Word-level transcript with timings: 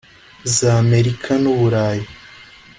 za 0.57 0.69
Amerika 0.83 1.31
n’uburayi 1.43 2.07